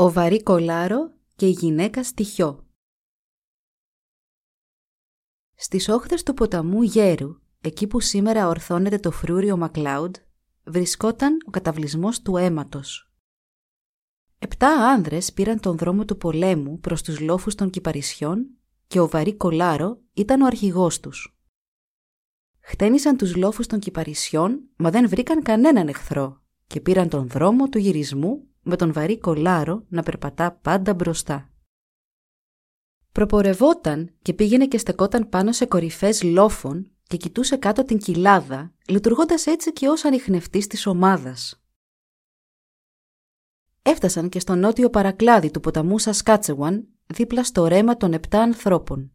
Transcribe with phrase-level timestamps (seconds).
[0.00, 2.66] Ο Βαρύ Κολάρο και η γυναίκα στοιχιό
[5.54, 10.16] Στις όχθες του ποταμού Γέρου, εκεί που σήμερα ορθώνεται το φρούριο Μακλάουντ,
[10.64, 13.12] βρισκόταν ο καταβλισμός του αίματος.
[14.38, 18.50] Επτά άνδρες πήραν τον δρόμο του πολέμου προς τους λόφους των κυπαρισιών
[18.86, 21.40] και ο Βαρύ Κολάρο ήταν ο αρχηγός τους.
[22.60, 27.78] Χτένισαν τους λόφους των κυπαρισιών, μα δεν βρήκαν κανέναν εχθρό και πήραν τον δρόμο του
[27.78, 31.50] γυρισμού με τον βαρύ κολάρο να περπατά πάντα μπροστά.
[33.12, 39.46] Προπορευόταν και πήγαινε και στεκόταν πάνω σε κορυφές λόφων και κοιτούσε κάτω την κοιλάδα, λειτουργώντας
[39.46, 41.62] έτσι και ως ανιχνευτής της ομάδας.
[43.82, 49.12] Έφτασαν και στο νότιο παρακλάδι του ποταμού Σασκάτσεουαν, δίπλα στο ρέμα των επτά ανθρώπων.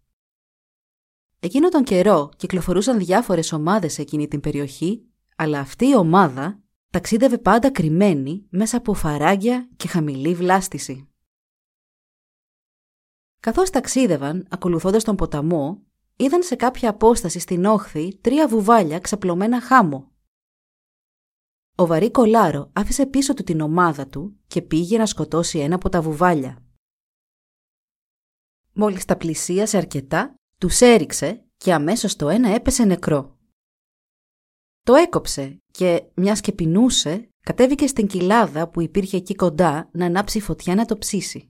[1.39, 6.63] Εκείνο τον καιρό κυκλοφορούσαν διάφορες ομάδες σε εκείνη την περιοχή, αλλά αυτή η ομάδα
[6.95, 11.09] ταξίδευε πάντα κρυμμένη μέσα από φαράγγια και χαμηλή βλάστηση.
[13.39, 15.81] Καθώς ταξίδευαν, ακολουθώντας τον ποταμό,
[16.15, 20.11] είδαν σε κάποια απόσταση στην όχθη τρία βουβάλια ξαπλωμένα χάμω.
[21.75, 25.89] Ο βαρύ κολάρο άφησε πίσω του την ομάδα του και πήγε να σκοτώσει ένα από
[25.89, 26.63] τα βουβάλια.
[28.73, 33.34] Μόλις τα πλησίασε αρκετά, τους έριξε και αμέσως το ένα έπεσε νεκρό.
[34.85, 40.39] Το έκοψε και, μιας και πεινούσε, κατέβηκε στην κοιλάδα που υπήρχε εκεί κοντά να ανάψει
[40.39, 41.49] φωτιά να το ψήσει.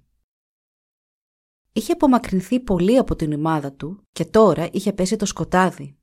[1.74, 5.98] Είχε απομακρυνθεί πολύ από την ομάδα του και τώρα είχε πέσει το σκοτάδι.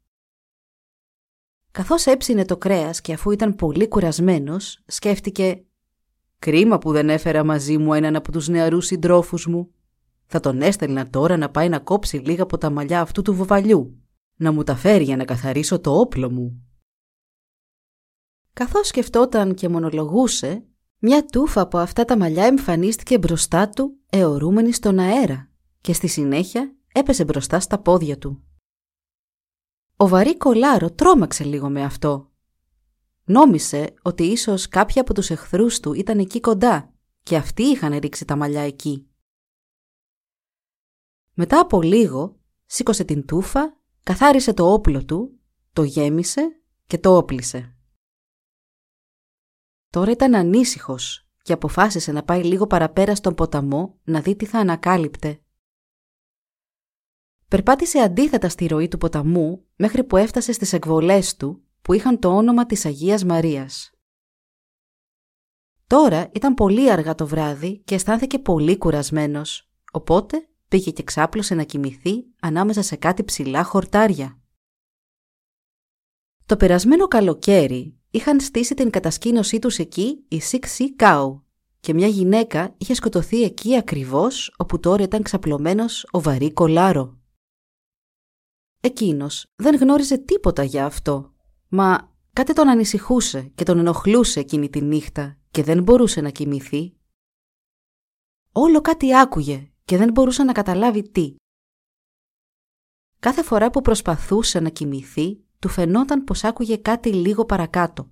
[1.70, 5.64] Καθώς έψινε το κρέας και αφού ήταν πολύ κουρασμένος, σκέφτηκε
[6.38, 9.74] «Κρίμα που δεν έφερα μαζί μου έναν από τους νεαρούς συντρόφους μου.
[10.26, 14.02] Θα τον έστελνα τώρα να πάει να κόψει λίγα από τα μαλλιά αυτού του βουβαλιού,
[14.36, 16.66] να μου τα φέρει για να καθαρίσω το όπλο μου».
[18.52, 20.64] Καθώς σκεφτόταν και μονολογούσε,
[20.98, 26.76] μια τούφα από αυτά τα μαλλιά εμφανίστηκε μπροστά του αιωρούμενη στον αέρα και στη συνέχεια
[26.92, 28.42] έπεσε μπροστά στα πόδια του.
[29.96, 32.30] Ο βαρύ κολάρο τρόμαξε λίγο με αυτό.
[33.24, 36.92] Νόμισε ότι ίσως κάποιοι από τους εχθρούς του ήταν εκεί κοντά
[37.22, 39.06] και αυτοί είχαν ρίξει τα μαλλιά εκεί.
[41.34, 45.40] Μετά από λίγο σήκωσε την τούφα, καθάρισε το όπλο του,
[45.72, 47.76] το γέμισε και το όπλισε.
[49.92, 54.58] Τώρα ήταν ανήσυχος και αποφάσισε να πάει λίγο παραπέρα στον ποταμό να δει τι θα
[54.58, 55.42] ανακάλυπτε.
[57.48, 62.36] Περπάτησε αντίθετα στη ροή του ποταμού μέχρι που έφτασε στις εκβολές του που είχαν το
[62.36, 63.90] όνομα της Αγίας Μαρίας.
[65.86, 71.62] Τώρα ήταν πολύ αργά το βράδυ και αισθάνθηκε πολύ κουρασμένος, οπότε πήγε και ξάπλωσε να
[71.62, 74.40] κοιμηθεί ανάμεσα σε κάτι ψηλά χορτάρια.
[76.46, 81.44] Το περασμένο καλοκαίρι είχαν στήσει την κατασκήνωσή τους εκεί οι Σίξι Κάου
[81.80, 87.18] και μια γυναίκα είχε σκοτωθεί εκεί ακριβώς όπου τώρα ήταν ξαπλωμένος ο βαρύ κολάρο.
[88.80, 91.32] Εκείνος δεν γνώριζε τίποτα για αυτό,
[91.68, 96.96] μα κάτι τον ανησυχούσε και τον ενοχλούσε εκείνη τη νύχτα και δεν μπορούσε να κοιμηθεί.
[98.52, 101.34] Όλο κάτι άκουγε και δεν μπορούσε να καταλάβει τι.
[103.18, 108.10] Κάθε φορά που προσπαθούσε να κοιμηθεί, του φαινόταν πως άκουγε κάτι λίγο παρακάτω.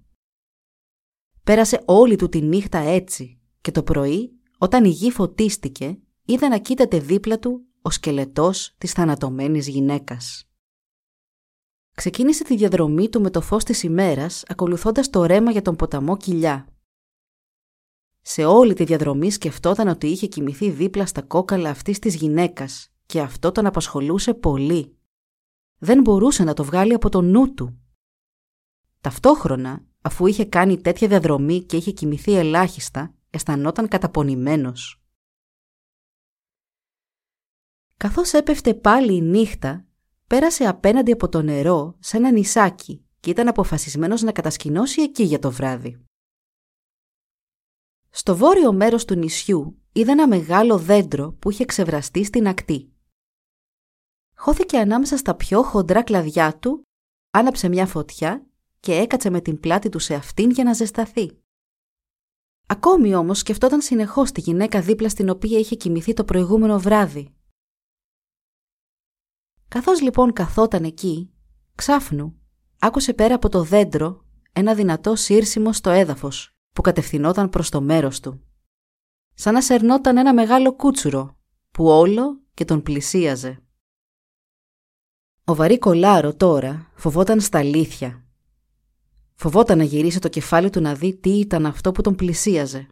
[1.44, 6.58] Πέρασε όλη του τη νύχτα έτσι και το πρωί, όταν η γη φωτίστηκε, είδε να
[6.58, 10.48] κοίταται δίπλα του ο σκελετός της θανατωμένης γυναίκας.
[11.96, 16.16] Ξεκίνησε τη διαδρομή του με το φως της ημέρας, ακολουθώντας το ρέμα για τον ποταμό
[16.16, 16.68] κοιλιά.
[18.20, 23.20] Σε όλη τη διαδρομή σκεφτόταν ότι είχε κοιμηθεί δίπλα στα κόκαλα αυτής της γυναίκας και
[23.20, 24.99] αυτό τον απασχολούσε πολύ
[25.82, 27.80] δεν μπορούσε να το βγάλει από το νου του.
[29.00, 35.02] Ταυτόχρονα, αφού είχε κάνει τέτοια διαδρομή και είχε κοιμηθεί ελάχιστα, αισθανόταν καταπονημένος.
[37.96, 39.86] Καθώς έπεφτε πάλι η νύχτα,
[40.26, 45.38] πέρασε απέναντι από το νερό σε ένα νησάκι και ήταν αποφασισμένος να κατασκηνώσει εκεί για
[45.38, 46.04] το βράδυ.
[48.10, 52.89] Στο βόρειο μέρος του νησιού είδε ένα μεγάλο δέντρο που είχε ξεβραστεί στην ακτή
[54.40, 56.82] χώθηκε ανάμεσα στα πιο χοντρά κλαδιά του,
[57.30, 58.46] άναψε μια φωτιά
[58.80, 61.42] και έκατσε με την πλάτη του σε αυτήν για να ζεσταθεί.
[62.66, 67.34] Ακόμη όμως σκεφτόταν συνεχώς τη γυναίκα δίπλα στην οποία είχε κοιμηθεί το προηγούμενο βράδυ.
[69.68, 71.32] Καθώς λοιπόν καθόταν εκεί,
[71.74, 72.40] ξάφνου,
[72.78, 78.20] άκουσε πέρα από το δέντρο ένα δυνατό σύρσιμο στο έδαφος που κατευθυνόταν προς το μέρος
[78.20, 78.44] του.
[79.34, 81.38] Σαν να σερνόταν ένα μεγάλο κούτσουρο
[81.70, 83.64] που όλο και τον πλησίαζε.
[85.50, 88.24] Ο βαρύ κολάρο τώρα φοβόταν στα αλήθεια.
[89.34, 92.86] Φοβόταν να γυρίσει το κεφάλι του να δει τι ήταν αυτό που τον πλησίαζε.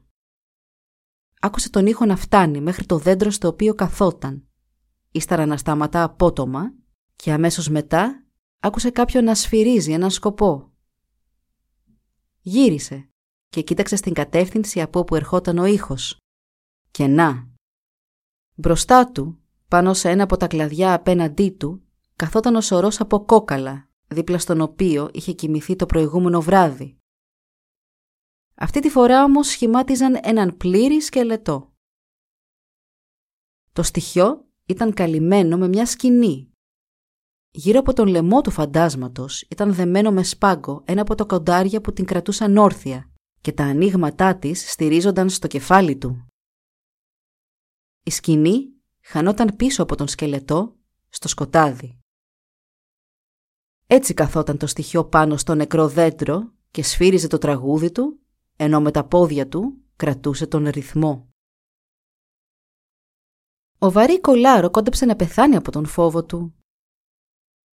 [1.40, 4.48] Άκουσε τον ήχο να φτάνει μέχρι το δέντρο στο οποίο καθόταν.
[5.10, 6.74] Ύστερα να σταματά απότομα
[7.16, 8.26] και αμέσως μετά
[8.60, 10.72] άκουσε κάποιον να σφυρίζει έναν σκοπό.
[12.40, 13.08] Γύρισε
[13.48, 16.16] και κοίταξε στην κατεύθυνση από όπου ερχόταν ο ήχος.
[16.90, 17.48] Και να!
[18.54, 19.38] Μπροστά του,
[19.68, 21.82] πάνω σε ένα από τα κλαδιά απέναντί του,
[22.18, 26.98] καθόταν ο σωρός από κόκαλα, δίπλα στον οποίο είχε κοιμηθεί το προηγούμενο βράδυ.
[28.54, 31.72] Αυτή τη φορά όμως σχημάτιζαν έναν πλήρη σκελετό.
[33.72, 36.52] Το στοιχείο ήταν καλυμμένο με μια σκηνή.
[37.50, 41.92] Γύρω από τον λαιμό του φαντάσματος ήταν δεμένο με σπάγκο ένα από τα κοντάρια που
[41.92, 43.10] την κρατούσαν όρθια
[43.40, 46.26] και τα ανοίγματά της στηρίζονταν στο κεφάλι του.
[48.02, 50.76] Η σκηνή χανόταν πίσω από τον σκελετό
[51.08, 51.97] στο σκοτάδι.
[53.90, 58.20] Έτσι καθόταν το στοιχείο πάνω στο νεκρό δέντρο και σφύριζε το τραγούδι του,
[58.56, 61.28] ενώ με τα πόδια του κρατούσε τον ρυθμό.
[63.78, 66.54] Ο βαρύ κολάρο κόντεψε να πεθάνει από τον φόβο του.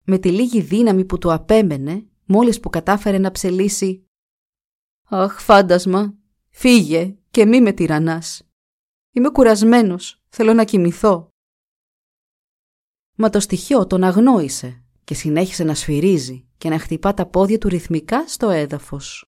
[0.05, 4.07] Με τη λίγη δύναμη που του απέμενε, μόλις που κατάφερε να ψελίσει
[5.09, 6.15] «Αχ, φάντασμα,
[6.51, 8.49] φύγε και μη με τυραννάς.
[9.11, 11.29] Είμαι κουρασμένος, θέλω να κοιμηθώ».
[13.15, 17.69] Μα το στοιχείο τον αγνόησε και συνέχισε να σφυρίζει και να χτυπά τα πόδια του
[17.69, 19.25] ρυθμικά στο έδαφος.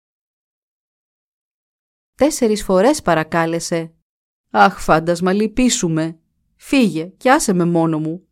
[2.17, 3.93] Τέσσερις φορές παρακάλεσε
[4.49, 6.19] «Αχ, φάντασμα, λυπήσουμε.
[6.55, 8.27] Φύγε και άσε με μόνο μου.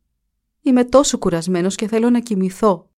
[0.61, 2.91] Είμαι τόσο κουρασμένος και θέλω να κοιμηθώ».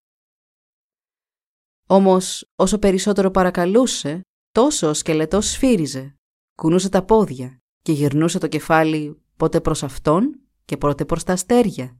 [1.87, 4.21] Όμως, όσο περισσότερο παρακαλούσε,
[4.51, 6.15] τόσο ο σκελετός σφύριζε,
[6.55, 11.97] κουνούσε τα πόδια και γυρνούσε το κεφάλι πότε προς αυτόν και πότε προς τα αστέρια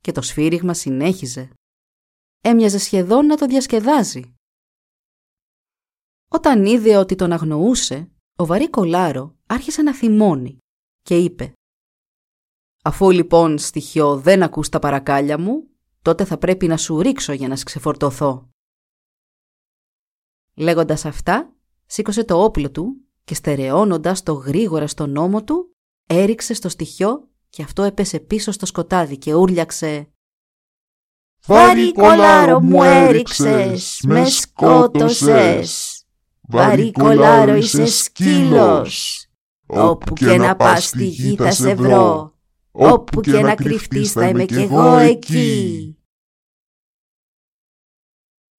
[0.00, 1.50] και το σφύριγμα συνέχιζε.
[2.48, 4.34] Έμοιαζε σχεδόν να το διασκεδάζει.
[6.28, 10.58] Όταν είδε ότι τον αγνοούσε, ο βαρύ κολάρο άρχισε να θυμώνει
[11.02, 11.52] και είπε
[12.82, 15.68] «Αφού λοιπόν στοιχειό δεν ακούς τα παρακάλια μου,
[16.02, 18.48] τότε θα πρέπει να σου ρίξω για να ξεφορτωθώ».
[20.54, 21.54] Λέγοντας αυτά,
[21.86, 25.76] σήκωσε το όπλο του και στερεώνοντας το γρήγορα στον ώμο του,
[26.06, 30.10] έριξε στο στοιχείο και αυτό έπεσε πίσω στο σκοτάδι και ούρλιαξε
[31.46, 36.02] «Βαρύ κολάρο μου έριξες, με σκότωσες,
[36.40, 39.26] βαρύ κολάρο είσαι σκύλος,
[39.66, 42.34] όπου και να πας στη γη θα σε βρω,
[42.70, 45.90] όπου και να κρυφτείς θα είμαι κι εγώ εκεί».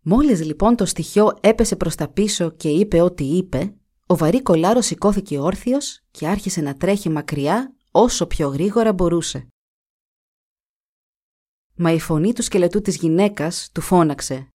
[0.02, 3.74] Μόλις λοιπόν το στοιχείο έπεσε προς τα πίσω και είπε ό,τι είπε,
[4.06, 9.48] ο βαρύ κολάρο σηκώθηκε όρθιος και άρχισε να τρέχει μακριά όσο πιο γρήγορα μπορούσε.
[11.80, 14.48] Μα η φωνή του σκελετού της γυναίκας του φώναξε.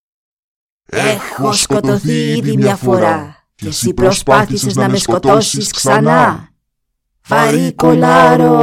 [0.87, 6.49] «Έχω σκοτωθεί ήδη μια φορά και εσύ προσπάθησες να με σκοτώσεις ξανά.
[7.27, 8.57] Βαρύ κολάρο!»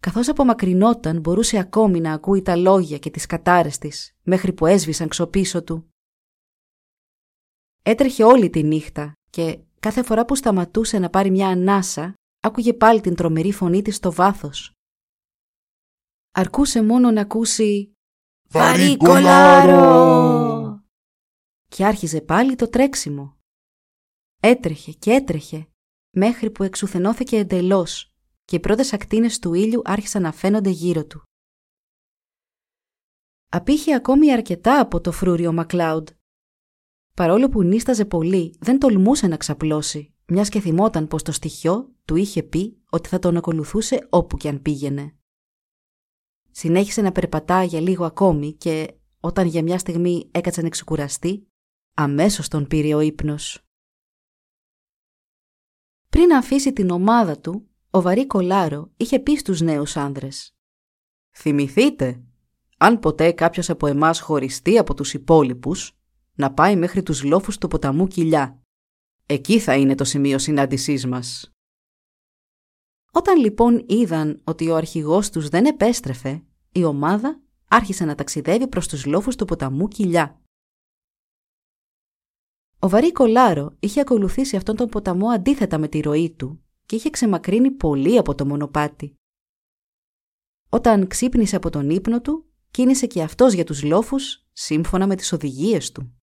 [0.00, 5.08] Καθώς απομακρυνόταν μπορούσε ακόμη να ακούει τα λόγια και τις κατάρες της μέχρι που έσβησαν
[5.08, 5.88] ξοπίσω του.
[7.82, 13.00] Έτρεχε όλη τη νύχτα και κάθε φορά που σταματούσε να πάρει μια ανάσα άκουγε πάλι
[13.00, 14.72] την τρομερή φωνή της στο βάθος.
[16.36, 17.96] Αρκούσε μόνο να ακούσει
[18.48, 20.84] «Βαρύ κολάρο!»
[21.68, 23.38] και άρχιζε πάλι το τρέξιμο.
[24.40, 25.68] Έτρεχε και έτρεχε
[26.10, 28.14] μέχρι που εξουθενώθηκε εντελώς
[28.44, 31.22] και οι πρώτες ακτίνες του ήλιου άρχισαν να φαίνονται γύρω του.
[33.48, 36.08] Απήχε ακόμη αρκετά από το φρούριο Μακλάουντ.
[37.14, 42.16] Παρόλο που νίσταζε πολύ, δεν τολμούσε να ξαπλώσει, μιας και θυμόταν πως το στοιχείο του
[42.16, 45.18] είχε πει ότι θα τον ακολουθούσε όπου και αν πήγαινε.
[46.56, 51.46] Συνέχισε να περπατά για λίγο ακόμη και όταν για μια στιγμή έκατσε να ξεκουραστεί,
[51.94, 53.62] αμέσως τον πήρε ο ύπνος.
[56.08, 60.54] Πριν αφήσει την ομάδα του, ο βαρύ κολάρο είχε πει στους νέους άνδρες.
[61.30, 62.22] «Θυμηθείτε,
[62.78, 65.98] αν ποτέ κάποιος από εμάς χωριστεί από τους υπόλοιπους,
[66.34, 68.62] να πάει μέχρι τους λόφους του ποταμού Κοιλιά.
[69.26, 71.53] Εκεί θα είναι το σημείο συνάντησής μας».
[73.16, 76.42] Όταν λοιπόν είδαν ότι ο αρχηγός τους δεν επέστρεφε,
[76.72, 80.40] η ομάδα άρχισε να ταξιδεύει προς τους λόφους του ποταμού Κοιλιά.
[82.78, 87.10] Ο Βαρύ Κολάρο είχε ακολουθήσει αυτόν τον ποταμό αντίθετα με τη ροή του και είχε
[87.10, 89.14] ξεμακρύνει πολύ από το μονοπάτι.
[90.68, 95.32] Όταν ξύπνησε από τον ύπνο του, κίνησε και αυτός για τους λόφους σύμφωνα με τις
[95.32, 96.14] οδηγίες του.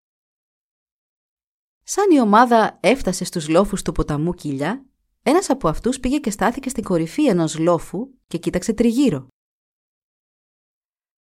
[1.84, 4.86] Σαν η ομάδα έφτασε στους λόφους του ποταμού Κοιλιά,
[5.24, 9.28] ένας από αυτούς πήγε και στάθηκε στην κορυφή ενός λόφου και κοίταξε τριγύρω.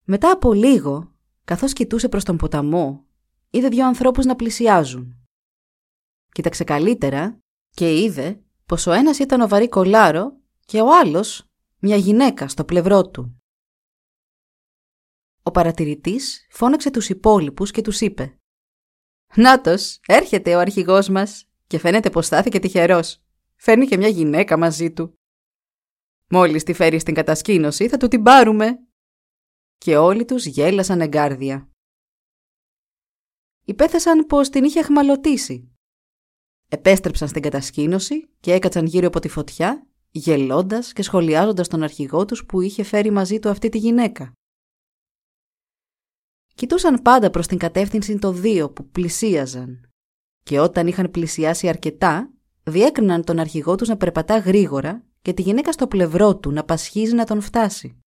[0.05, 3.07] Μετά από λίγο, καθώς κοιτούσε προς τον ποταμό,
[3.51, 5.27] είδε δύο ανθρώπους να πλησιάζουν.
[6.33, 7.39] Κοίταξε καλύτερα
[7.71, 11.49] και είδε πως ο ένας ήταν ο βαρύ κολάρο και ο άλλος
[11.79, 13.43] μια γυναίκα στο πλευρό του.
[15.43, 18.39] Ο παρατηρητής φώναξε τους υπόλοιπους και τους είπε
[19.35, 23.24] «Νάτος, έρχεται ο αρχηγός μας και φαίνεται πως στάθηκε τυχερός.
[23.57, 25.15] Φέρνει και μια γυναίκα μαζί του.
[26.31, 28.79] Μόλις τη φέρει στην κατασκήνωση θα του την πάρουμε».
[29.79, 31.69] Και όλοι τους γέλασαν εγκάρδια.
[33.65, 35.69] Υπέθεσαν πως την είχε αχμαλωτήσει.
[36.69, 42.47] Επέστρεψαν στην κατασκήνωση και έκατσαν γύρω από τη φωτιά, γελώντας και σχολιάζοντας τον αρχηγό τους
[42.47, 44.33] που είχε φέρει μαζί του αυτή τη γυναίκα.
[46.55, 49.91] Κοιτούσαν πάντα προς την κατεύθυνση των δύο που πλησίαζαν
[50.43, 52.34] και όταν είχαν πλησιάσει αρκετά,
[52.65, 57.15] διέκριναν τον αρχηγό τους να περπατά γρήγορα και τη γυναίκα στο πλευρό του να πασχίζει
[57.15, 57.99] να τον φτάσει.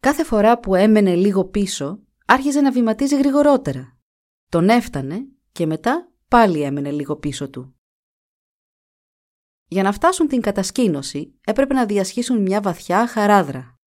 [0.00, 3.96] Κάθε φορά που έμενε λίγο πίσω, άρχιζε να βηματίζει γρηγορότερα.
[4.48, 7.74] Τον έφτανε και μετά πάλι έμενε λίγο πίσω του.
[9.68, 13.78] Για να φτάσουν την κατασκήνωση έπρεπε να διασχίσουν μια βαθιά χαράδρα.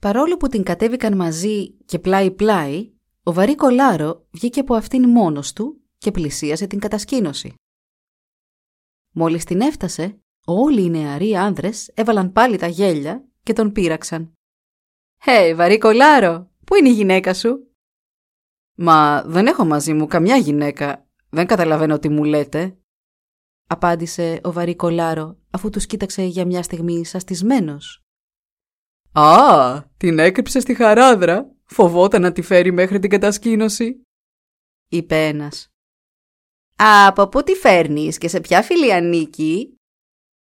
[0.00, 2.92] Παρόλο που την κατέβηκαν μαζί και πλάι-πλάι,
[3.22, 7.54] ο βαρύ κολάρο βγήκε από αυτήν μόνος του και πλησίασε την κατασκήνωση.
[9.12, 14.32] Μόλις την έφτασε, όλοι οι νεαροί άνδρες έβαλαν πάλι τα γέλια και τον πείραξαν.
[15.24, 17.64] «Hey, βαρύ κολάρο, πού είναι η γυναίκα σου»
[18.74, 22.78] «Μα δεν έχω μαζί μου καμιά γυναίκα, δεν καταλαβαίνω τι μου λέτε»,
[23.66, 28.04] απάντησε ο βαρύ κολάρο αφού τους κοίταξε για μια στιγμή σαστισμένος.
[29.12, 31.54] «Α, την έκρυψε στη χαράδρα.
[31.64, 34.02] Φοβόταν να τη φέρει μέχρι την κατασκήνωση»,
[34.88, 35.69] είπε ένας.
[36.82, 39.76] «Από πού τη φέρνεις και σε ποια φίλη ανήκει»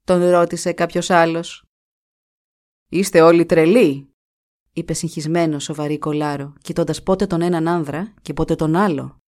[0.05, 1.65] τον ρώτησε κάποιος άλλος.
[2.89, 4.11] «Είστε όλοι τρελοί»,
[4.73, 9.19] είπε συγχυσμένο σοβαρή κολάρο, κοιτώντας πότε τον έναν άνδρα και πότε τον άλλο.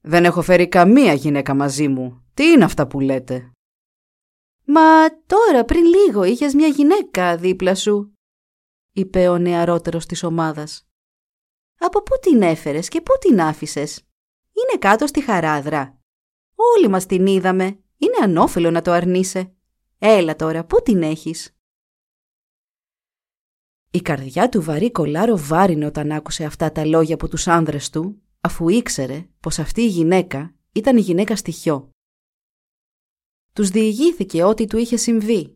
[0.00, 2.24] «Δεν έχω φέρει καμία γυναίκα μαζί μου.
[2.34, 3.50] Τι είναι αυτά που λέτε»
[4.64, 8.12] «Μα τώρα πριν λίγο είχες μια γυναίκα δίπλα σου»,
[8.92, 10.88] είπε ο νεαρότερος της ομάδας.
[11.78, 13.98] «Από πού την έφερες και πού την άφησες»
[14.52, 15.98] «Είναι κάτω στη χαράδρα».
[16.76, 17.64] «Όλοι μας την είδαμε.
[17.96, 19.54] Είναι ανώφελο να το αρνείσαι.
[19.98, 21.54] Έλα τώρα, πού την έχεις»
[23.90, 28.22] Η καρδιά του βαρύ κολάρο βάρινε όταν άκουσε αυτά τα λόγια από τους άνδρες του,
[28.40, 31.90] αφού ήξερε πως αυτή η γυναίκα ήταν η γυναίκα στοιχειό.
[33.52, 35.54] Τους διηγήθηκε ό,τι του είχε συμβεί.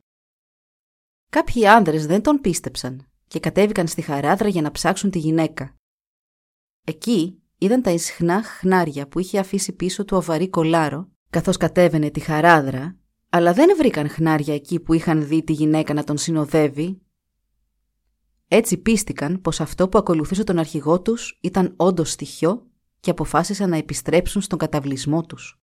[1.30, 5.76] Κάποιοι άνδρες δεν τον πίστεψαν και κατέβηκαν στη χαράδρα για να ψάξουν τη γυναίκα.
[6.84, 12.10] Εκεί είδαν τα ισχνά χνάρια που είχε αφήσει πίσω του ο βαρύ κολάρο, καθώς κατέβαινε
[12.10, 12.96] τη χαράδρα,
[13.28, 17.04] αλλά δεν βρήκαν χνάρια εκεί που είχαν δει τη γυναίκα να τον συνοδεύει
[18.48, 22.66] έτσι πίστηκαν πως αυτό που ακολουθούσε τον αρχηγό τους ήταν όντως στοιχείο
[23.00, 25.58] και αποφάσισαν να επιστρέψουν στον καταβλισμό τους.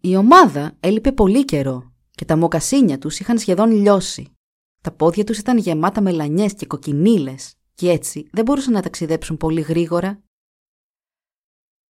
[0.00, 4.36] Η ομάδα έλειπε πολύ καιρό και τα μοκασίνια τους είχαν σχεδόν λιώσει.
[4.80, 9.60] Τα πόδια τους ήταν γεμάτα μελανιές και κοκκινίλες και έτσι δεν μπορούσαν να ταξιδέψουν πολύ
[9.60, 10.22] γρήγορα.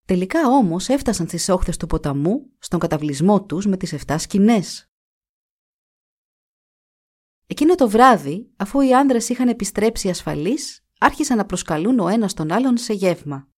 [0.05, 4.89] Τελικά όμως έφτασαν στις όχθες του ποταμού στον καταβλισμό τους με τις 7 σκηνές.
[7.47, 12.51] Εκείνο το βράδυ, αφού οι άνδρες είχαν επιστρέψει ασφαλείς, άρχισαν να προσκαλούν ο ένας τον
[12.51, 13.49] άλλον σε γεύμα.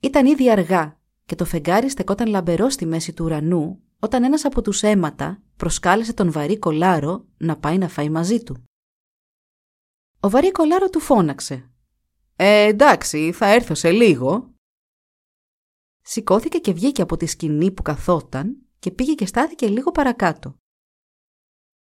[0.00, 4.62] Ήταν ήδη αργά και το φεγγάρι στεκόταν λαμπερό στη μέση του ουρανού όταν ένας από
[4.62, 8.67] τους αίματα προσκάλεσε τον βαρύ κολάρο να πάει να φάει μαζί του.
[10.20, 11.70] Ο βαρύ κολάρο του φώναξε.
[12.36, 14.54] «Ε, εντάξει, θα έρθω σε λίγο».
[16.00, 20.56] Σηκώθηκε και βγήκε από τη σκηνή που καθόταν και πήγε και στάθηκε λίγο παρακάτω.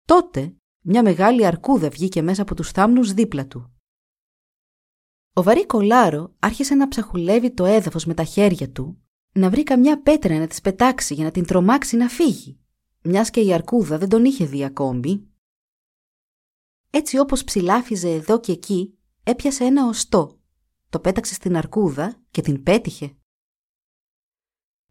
[0.05, 3.73] Τότε μια μεγάλη αρκούδα βγήκε μέσα από τους θάμνους δίπλα του.
[5.33, 10.01] Ο βαρύ κολάρο άρχισε να ψαχουλεύει το έδαφος με τα χέρια του, να βρει καμιά
[10.01, 12.59] πέτρα να της πετάξει για να την τρομάξει να φύγει,
[13.01, 15.29] μιας και η αρκούδα δεν τον είχε δει ακόμη.
[16.95, 20.39] Έτσι όπως ψηλάφιζε εδώ και εκεί, έπιασε ένα οστό,
[20.89, 23.15] το πέταξε στην αρκούδα και την πέτυχε.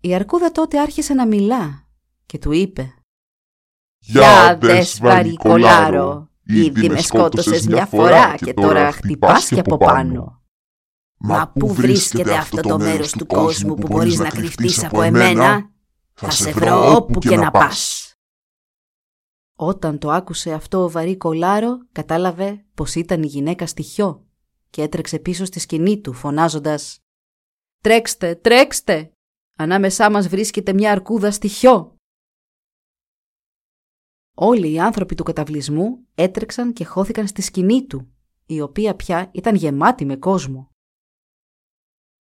[0.01, 1.89] Η αρκούδα τότε άρχισε να μιλά
[2.27, 2.95] και του είπε
[3.99, 10.43] Γεια δες βαρικολάρο, ήδη με σκότωσες μια φορά και τώρα χτυπάς και από πάνω.
[11.17, 15.71] Μα πού βρίσκεται αυτό το μέρος του κόσμου που μπορείς να κρυφτείς από εμένα,
[16.13, 18.04] θα σε βρω όπου και να πας.
[19.57, 24.27] Όταν το άκουσε αυτό ο βαρύ κολάρο, κατάλαβε πως ήταν η γυναίκα στοιχιό
[24.71, 26.99] και έτρεξε πίσω στη σκηνή του φωνάζοντας
[27.81, 29.13] «Τρέξτε, τρέξτε!
[29.57, 31.97] Ανάμεσά μας βρίσκεται μια αρκούδα στοιχιό!»
[34.35, 38.15] Όλοι οι άνθρωποι του καταβλισμού έτρεξαν και χώθηκαν στη σκηνή του,
[38.47, 40.71] η οποία πια ήταν γεμάτη με κόσμο.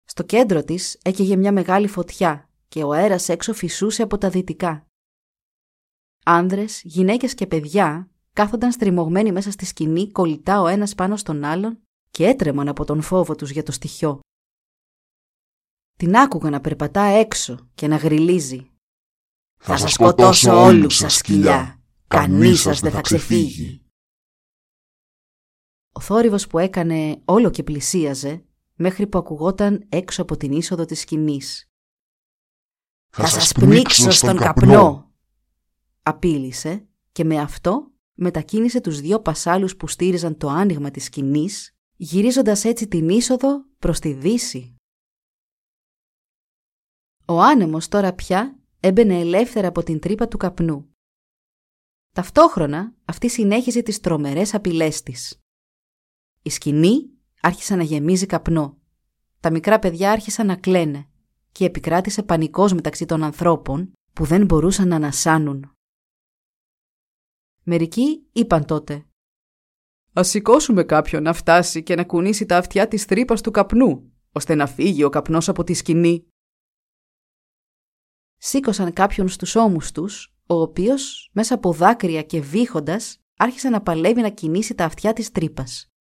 [0.03, 4.88] Στο κέντρο της έκαιγε μια μεγάλη φωτιά και ο αέρας έξω φυσούσε από τα δυτικά.
[6.25, 11.79] Άνδρες, γυναίκες και παιδιά κάθονταν στριμωγμένοι μέσα στη σκηνή κολλητά ο ένας πάνω στον άλλον
[12.09, 14.19] και έτρεμαν από τον φόβο τους για το στοιχείο.
[15.97, 18.69] Την άκουγα να περπατά έξω και να γριλίζει.
[19.61, 23.83] «Θα σας σκοτώσω όλους σας σκυλιά, κανείς σας δεν θα ξεφύγει».
[25.93, 28.45] Ο θόρυβος που έκανε όλο και πλησίαζε
[28.75, 31.69] μέχρι που ακουγόταν έξω από την είσοδο της σκηνής.
[33.09, 35.08] «Θα σας πνίξω στον καπνό»,
[36.09, 42.65] απείλησε και με αυτό μετακίνησε τους δύο πασάλους που στήριζαν το άνοιγμα της σκηνής, γυρίζοντας
[42.65, 44.75] έτσι την είσοδο προς τη δύση.
[47.25, 50.89] Ο άνεμος τώρα πια έμπαινε ελεύθερα από την τρύπα του καπνού.
[52.15, 55.39] Ταυτόχρονα αυτή συνέχιζε τις τρομερές απειλές της.
[56.41, 57.09] Η σκηνή
[57.41, 58.77] άρχισε να γεμίζει καπνό.
[59.39, 61.09] Τα μικρά παιδιά άρχισαν να κλαίνε
[61.51, 65.73] και επικράτησε πανικός μεταξύ των ανθρώπων που δεν μπορούσαν να ανασάνουν.
[67.71, 69.05] Μερικοί είπαν τότε
[70.13, 74.55] «Ας σηκώσουμε κάποιον να φτάσει και να κουνήσει τα αυτιά της τρύπας του καπνού, ώστε
[74.55, 76.27] να φύγει ο καπνός από τη σκηνή».
[78.37, 84.21] Σήκωσαν κάποιον στους ώμους τους, ο οποίος μέσα από δάκρυα και βήχοντας άρχισε να παλεύει
[84.21, 85.91] να κινήσει τα αυτιά της τρύπας.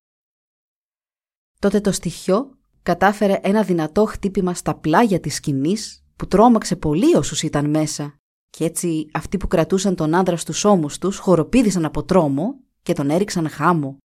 [1.59, 7.43] Τότε το στοιχείο κατάφερε ένα δυνατό χτύπημα στα πλάγια της σκηνής που τρόμαξε πολύ όσους
[7.43, 8.21] ήταν μέσα
[8.51, 13.11] και έτσι αυτοί που κρατούσαν τον άντρα στους ώμους τους χοροπήδησαν από τρόμο και τον
[13.11, 13.99] έριξαν χάμω.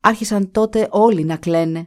[0.00, 1.84] Άρχισαν τότε όλοι να κλαίνε.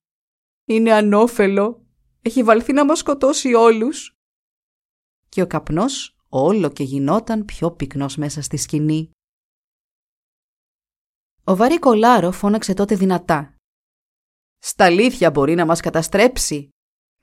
[0.66, 1.86] «Είναι ανώφελο!
[2.22, 4.14] Έχει βαλθεί να μας σκοτώσει όλους!»
[5.30, 9.12] Και ο καπνός όλο και γινόταν πιο πυκνός μέσα στη σκηνή.
[11.44, 13.56] Ο βαρύ κολάρο φώναξε τότε δυνατά.
[14.58, 16.70] «Στα αλήθεια μπορεί να μας καταστρέψει!»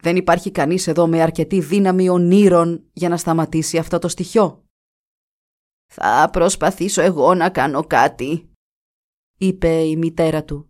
[0.02, 4.64] Δεν υπάρχει κανείς εδώ με αρκετή δύναμη ονείρων για να σταματήσει αυτό το στοιχείο.
[5.86, 8.50] «Θα προσπαθήσω εγώ να κάνω κάτι»,
[9.38, 10.66] είπε η μητέρα του.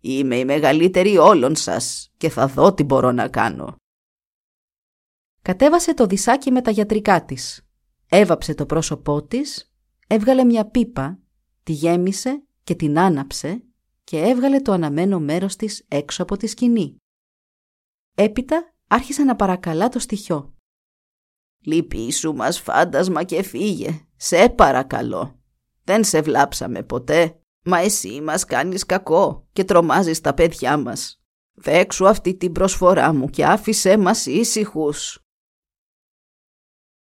[0.00, 3.76] «Είμαι η μεγαλύτερη όλων σας και θα δω τι μπορώ να κάνω».
[5.42, 7.66] Κατέβασε το δισάκι με τα γιατρικά της.
[8.08, 9.72] Έβαψε το πρόσωπό της,
[10.06, 11.18] έβγαλε μια πίπα,
[11.62, 13.64] τη γέμισε και την άναψε
[14.04, 16.96] και έβγαλε το αναμένο μέρος της έξω από τη σκηνή.
[18.14, 20.54] Έπειτα άρχισε να παρακαλά το στοιχείο.
[21.64, 25.40] «Λυπήσου μας φάντασμα και φύγε, σε παρακαλώ.
[25.84, 31.22] Δεν σε βλάψαμε ποτέ, μα εσύ μας κάνεις κακό και τρομάζεις τα παιδιά μας.
[31.54, 35.18] Δέξου αυτή την προσφορά μου και άφησέ μας ήσυχους».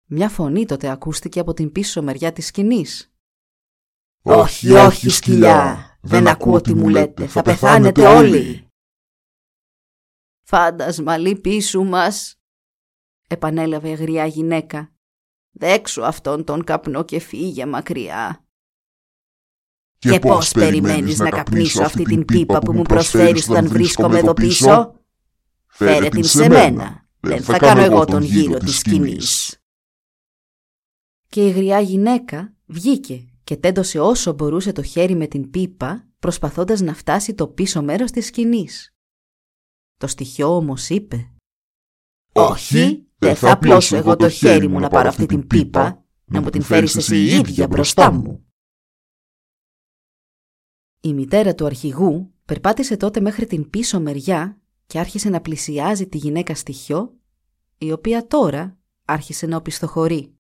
[0.07, 3.13] Μια φωνή τότε ακούστηκε από την πίσω μεριά της σκηνής.
[4.23, 8.70] «Όχι, όχι σκυλιά, δεν ακούω τι μου λέτε, θα πεθάνετε όλοι».
[10.53, 12.41] «Φάντασμα λυπήσου μας»,
[13.27, 14.93] επανέλαβε η αγριά γυναίκα.
[15.51, 18.45] «Δέξου αυτόν τον καπνό και φύγε μακριά».
[19.99, 24.95] «Και, πώς περιμένεις να καπνίσω αυτή την πίπα που μου προσφέρεις όταν βρίσκομαι εδώ πίσω»
[25.67, 29.61] «Φέρε την σε μένα, δεν θα κάνω εγώ τον γύρο της σκηνής».
[31.27, 36.81] Και η γριά γυναίκα βγήκε και τέντωσε όσο μπορούσε το χέρι με την πίπα προσπαθώντας
[36.81, 38.95] να φτάσει το πίσω μέρος της σκηνής.
[40.01, 41.31] Το στοιχείο όμως είπε
[42.33, 46.51] «Όχι, δεν θα απλώσω εγώ το χέρι μου να πάρω αυτή την πίπα, να μου
[46.51, 48.47] την φέρεις εσύ η ίδια μπροστά μου».
[51.01, 56.17] Η μητέρα του αρχηγού περπάτησε τότε μέχρι την πίσω μεριά και άρχισε να πλησιάζει τη
[56.17, 57.19] γυναίκα στοιχείο,
[57.79, 60.35] η οποία τώρα άρχισε να οπισθοχωρεί.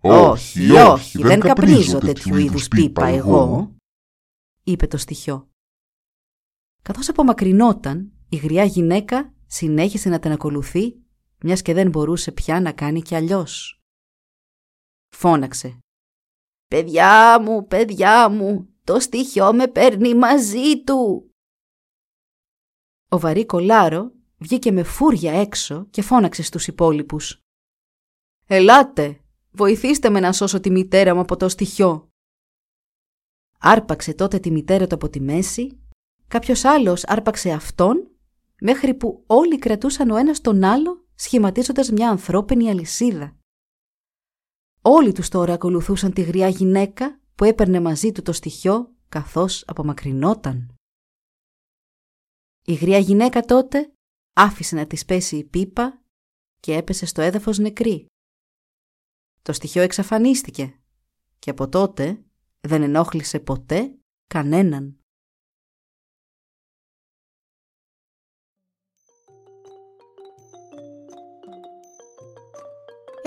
[0.00, 3.74] «Όχι, όχι, δεν καπνίζω τέτοιου είδους πίπα εγώ»,
[4.62, 5.48] είπε το στοιχείο.
[6.82, 10.96] Καθώς απομακρυνόταν, η γριά γυναίκα συνέχισε να την ακολουθεί,
[11.42, 13.82] μιας και δεν μπορούσε πια να κάνει κι αλλιώς.
[15.08, 15.78] Φώναξε.
[16.66, 21.30] «Παιδιά μου, παιδιά μου, το στοιχείο με παίρνει μαζί του!»
[23.08, 27.42] Ο βαρύ κολάρο βγήκε με φούρια έξω και φώναξε στους υπόλοιπους.
[28.46, 32.08] «Ελάτε, βοηθήστε με να σώσω τη μητέρα μου από το στοιχείο!»
[33.58, 35.80] Άρπαξε τότε τη μητέρα του από τη μέση,
[36.28, 38.09] κάποιος άλλος άρπαξε αυτόν
[38.60, 43.36] μέχρι που όλοι κρατούσαν ο ένας τον άλλο σχηματίζοντας μια ανθρώπινη αλυσίδα.
[44.82, 50.74] Όλοι τους τώρα ακολουθούσαν τη γριά γυναίκα που έπαιρνε μαζί του το στοιχείο καθώς απομακρυνόταν.
[52.66, 53.92] Η γριά γυναίκα τότε
[54.32, 56.02] άφησε να της πέσει η πίπα
[56.60, 58.06] και έπεσε στο έδαφος νεκρή.
[59.42, 60.80] Το στοιχείο εξαφανίστηκε
[61.38, 62.24] και από τότε
[62.60, 64.99] δεν ενόχλησε ποτέ κανέναν.